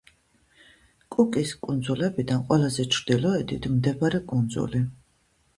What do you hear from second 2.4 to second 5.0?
ყველაზე ჩრდილოეთით მდებარე კუნძული.